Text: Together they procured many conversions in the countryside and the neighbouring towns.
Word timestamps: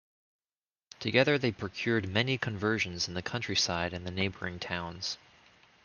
Together 0.99 1.37
they 1.37 1.51
procured 1.51 2.09
many 2.09 2.35
conversions 2.35 3.07
in 3.07 3.13
the 3.13 3.21
countryside 3.21 3.93
and 3.93 4.03
the 4.03 4.09
neighbouring 4.09 4.57
towns. 4.57 5.19